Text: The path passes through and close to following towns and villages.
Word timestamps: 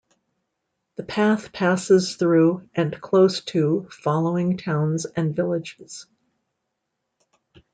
The 0.95 1.03
path 1.03 1.51
passes 1.53 2.15
through 2.15 2.67
and 2.73 2.99
close 2.99 3.41
to 3.41 3.87
following 3.91 4.57
towns 4.57 5.05
and 5.05 5.35
villages. 5.35 6.07